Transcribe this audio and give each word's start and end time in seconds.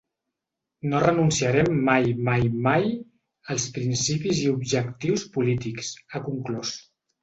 No 0.93 1.01
renunciarem 1.03 1.69
mai, 1.91 2.09
mai, 2.31 2.39
mai 2.69 2.91
als 3.55 3.69
principis 3.79 4.43
i 4.49 4.51
objectius 4.57 5.31
polítics, 5.39 5.97
ha 6.13 6.29
conclòs. 6.31 6.79